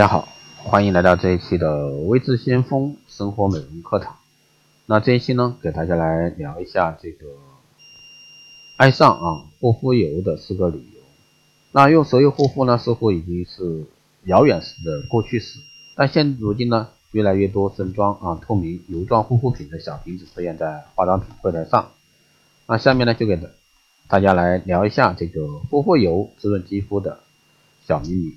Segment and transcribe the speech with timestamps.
[0.00, 0.26] 大家好，
[0.56, 4.16] 欢迎来到这一期的微智先锋生活美容课堂。
[4.86, 7.26] 那这一期呢，给大家来聊一下这个
[8.78, 11.02] 爱上啊护肤油的四个理由。
[11.72, 13.84] 那用手油护肤呢，似乎已经是
[14.24, 15.58] 遥远时的过去式，
[15.94, 21.90] 但现如今呢，越来越多正装啊透明油状护肤品的小瓶子出现在化妆品柜台上。
[22.66, 23.38] 那下面呢，就给
[24.08, 27.20] 大家来聊一下这个护肤油滋润肌肤的
[27.86, 28.36] 小秘密。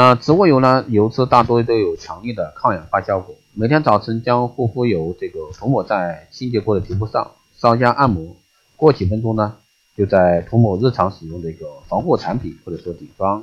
[0.00, 0.84] 那植物油呢？
[0.86, 3.34] 油脂大多都有强烈的抗氧化效果。
[3.52, 8.36] 每天早晨将护肤油这个涂抹在清洁过的皮肤上，稍加按摩，
[8.76, 9.56] 过几分钟呢，
[9.96, 13.42] 就在涂抹日常使用的一个防护产品或者说底妆。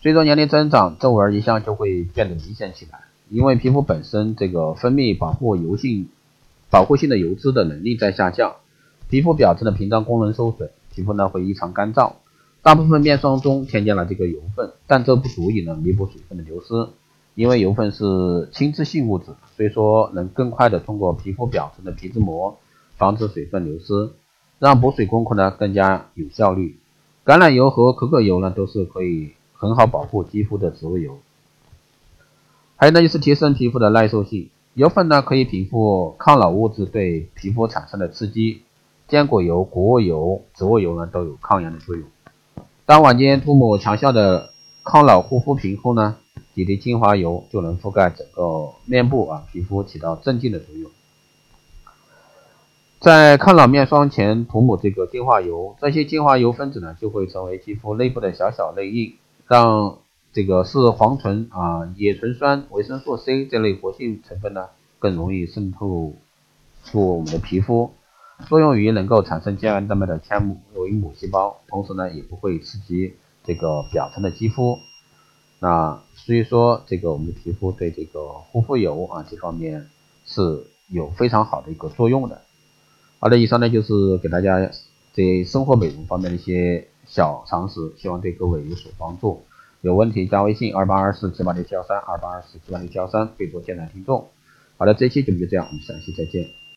[0.00, 6.08] 随着年龄增长，皱纹一向就会变得明显起来，因为皮肤本身这个分泌保护油性、
[6.70, 8.54] 保护性的油脂的能力在下降，
[9.10, 12.12] 皮肤表层的屏障功能受损，皮肤呢会异常干燥。
[12.66, 16.88] 大部分面霜中添加了这个油分，但这不足以呢弥补水分的流失，
[17.36, 22.58] 因为油分是亲脂性物质，所以说能更快的通过皮肤表层的皮脂膜，
[22.96, 24.10] 防止水分流失，
[24.58, 26.76] 让补水功课呢更加有效率。
[27.24, 31.20] 橄榄油和可可油呢都是可以很好保护肌肤的植物油。
[32.74, 38.62] 还有呢就是提升皮肤的耐受性，油分呢可以平复抗老物质对皮肤产生的刺激，
[39.06, 42.04] 坚果油、谷物油、植物油呢都有抗炎的作用。
[42.86, 44.50] 当晚间涂抹强效的
[44.84, 46.18] 抗老护肤品后呢，
[46.54, 50.88] 几滴精华油就能覆盖整个面部啊，皮肤起到镇静的作用。
[53.00, 59.16] 在抗老面霜前涂抹这个精华油，这些精华油分子呢就会成为肌肤内部的小小内应，
[59.48, 59.98] 让
[60.32, 64.68] 这个视黄醇啊、野醇酸、维生素 C 这类活性成分呢
[65.00, 66.14] 更容易渗透
[66.84, 67.90] 出我们的皮肤。
[68.48, 74.78] 作用于能够产生胶原蛋白的纤维母细胞，同时呢也不会刺激这个表层的肌肤。
[75.58, 79.86] 那所以说这个我们的皮肤对这个护肤油啊这方面
[80.26, 82.42] 是有非常好的一个作用的。
[83.18, 84.60] 好的，以上呢就是给大家
[85.12, 89.42] 在生活美容方面的一些小常识，希望对各位有所帮助。
[89.80, 94.28] 有问题加微信二八二四七八六七幺三二八二四七八六七幺三，备注“电台听众”。
[94.76, 96.65] 好的，这期节目就这样，我们下期再见。